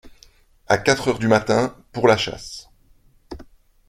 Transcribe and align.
À 0.67 0.79
quatre 0.79 1.09
heures 1.09 1.19
du 1.19 1.27
matin… 1.27 1.77
pour 1.91 2.07
la 2.07 2.17
chasse! 2.17 2.71